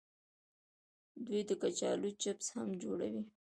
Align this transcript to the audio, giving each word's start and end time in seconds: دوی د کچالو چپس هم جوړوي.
دوی 1.25 1.41
د 1.49 1.51
کچالو 1.61 2.09
چپس 2.21 2.47
هم 2.55 2.69
جوړوي. 2.83 3.23